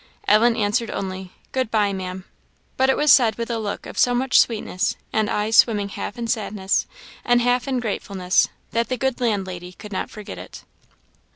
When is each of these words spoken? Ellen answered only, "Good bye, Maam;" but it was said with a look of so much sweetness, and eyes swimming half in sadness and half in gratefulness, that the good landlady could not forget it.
Ellen 0.27 0.55
answered 0.55 0.89
only, 0.89 1.31
"Good 1.51 1.69
bye, 1.69 1.93
Maam;" 1.93 2.23
but 2.75 2.89
it 2.89 2.97
was 2.97 3.11
said 3.11 3.35
with 3.35 3.51
a 3.51 3.59
look 3.59 3.85
of 3.85 3.99
so 3.99 4.15
much 4.15 4.39
sweetness, 4.39 4.95
and 5.13 5.29
eyes 5.29 5.55
swimming 5.57 5.89
half 5.89 6.17
in 6.17 6.25
sadness 6.25 6.87
and 7.23 7.39
half 7.39 7.67
in 7.67 7.79
gratefulness, 7.79 8.47
that 8.71 8.89
the 8.89 8.97
good 8.97 9.21
landlady 9.21 9.73
could 9.73 9.91
not 9.91 10.09
forget 10.09 10.39
it. 10.39 10.63